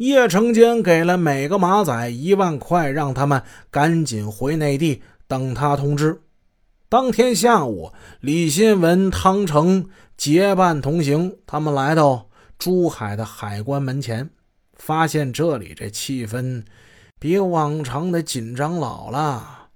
[0.00, 6.22] 叶成坚给了每个马仔一万块，让他们赶紧回内地等他通知。
[6.88, 14.30] 当天下午，李新文、汤成结伴同行，他们来到珠海的海关门前，
[14.72, 16.64] 发现这里这气氛
[17.18, 19.68] 比往常的紧张老了。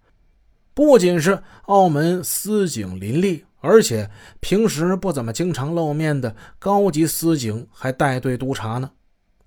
[0.73, 4.11] 不仅是澳门司警林立，而且
[4.41, 8.91] 平时不怎么经常露面的高级司警还带队督查呢。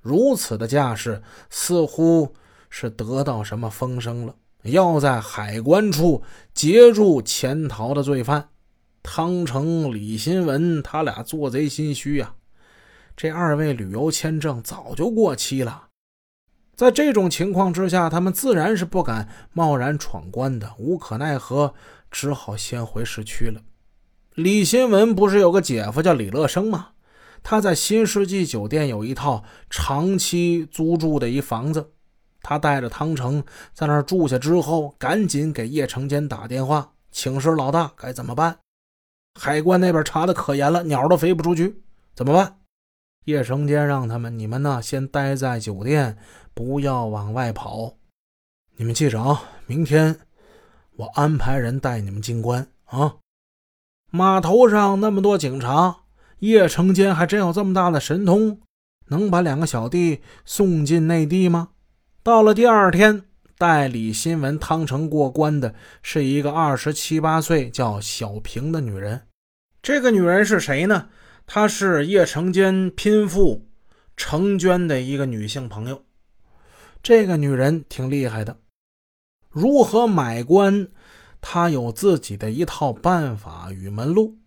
[0.08, 2.34] 如此的架势，似乎
[2.70, 8.48] 是得到什么风声了，要在海关处截住潜逃的罪犯。
[9.04, 12.34] 汤成、李新文他俩做贼心虚呀，
[13.18, 15.88] 这二位旅游签证早就过期了。
[16.76, 21.74] 在这种情况之下，他们自然是不敢贸然闯关的，无可奈何，
[22.12, 23.62] 只好先回市区了。
[24.36, 26.89] 李新文不是有个姐夫叫李乐生吗？
[27.50, 31.93] 他在新世纪酒店有一套长期租住的一房子，
[32.42, 33.42] 他带着汤成
[33.73, 38.59] 在那儿住下之后，赶紧给叶成坚打电话，请示老大该怎么办。
[39.40, 41.81] 海关那边查的可严了，鸟都飞不出去，
[42.14, 42.59] 怎么办？
[43.23, 46.18] 叶成坚让他们，你们呢先待在酒店，
[46.53, 47.94] 不要往外跑。
[48.75, 50.20] 你们记着啊，明天
[50.98, 53.16] 我安排人带你们进关啊。
[54.12, 56.00] 码头上那么多警察。
[56.40, 58.62] 叶成坚还真有这么大的神通，
[59.08, 61.70] 能把两个小弟送进内地吗？
[62.22, 63.24] 到了第二天，
[63.58, 69.24] 代理新闻、汤成过关的是一个二十七八岁叫小平的女人。
[69.82, 71.10] 这个女人是谁呢？
[71.48, 73.66] 她是叶成坚拼父
[74.16, 76.04] 程娟的一个女性朋友。
[77.02, 78.60] 这个女人挺厉害的，
[79.50, 80.90] 如何买官，
[81.42, 84.38] 她有自己的一套办法与门路。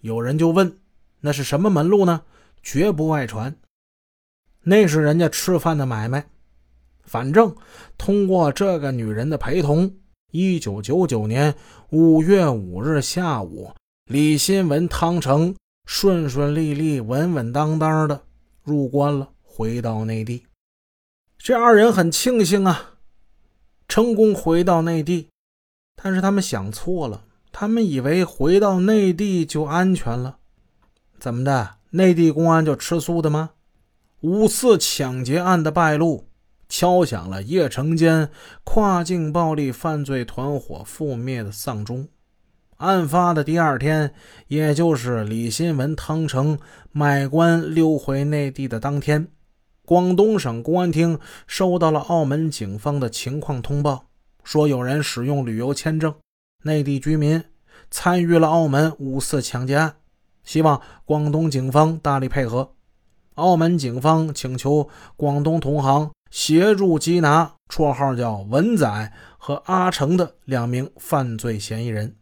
[0.00, 0.78] 有人就问。
[1.20, 2.22] 那是什么门路呢？
[2.62, 3.56] 绝不外传。
[4.62, 6.28] 那是人家吃饭的买卖。
[7.04, 7.56] 反正
[7.96, 9.96] 通过这个女人的陪同，
[10.30, 11.54] 一九九九年
[11.90, 13.72] 五月五日下午，
[14.04, 15.56] 李新文、汤成
[15.86, 18.24] 顺顺利利、稳稳当当的
[18.62, 20.44] 入关了，回到内地。
[21.38, 22.98] 这二人很庆幸啊，
[23.88, 25.28] 成功回到内地。
[25.94, 30.38] 但是他们想错了，他们以为回到内地就安全了。
[31.18, 31.76] 怎么的？
[31.90, 33.50] 内地公安就吃素的吗？
[34.20, 36.28] 五次抢劫案的败露，
[36.68, 38.30] 敲响了叶成坚
[38.62, 42.08] 跨境暴力犯罪团伙覆灭的丧钟。
[42.76, 44.14] 案发的第二天，
[44.46, 46.58] 也就是李新文、汤成
[46.92, 49.28] 买官溜回内地的当天，
[49.84, 54.06] 广东省公安厅收到了澳门警方的情况通报，
[54.44, 56.14] 说有人使用旅游签证，
[56.62, 57.42] 内地居民
[57.90, 59.96] 参与了澳门五次抢劫案。
[60.48, 62.72] 希望广东警方大力配合。
[63.34, 72.18] 澳门警方请求广东同行协助缉拿绰号叫“文仔”和阿成的两名犯罪嫌疑人。